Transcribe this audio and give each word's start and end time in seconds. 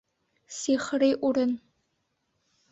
Сихри 0.57 1.11
урын. 1.27 1.51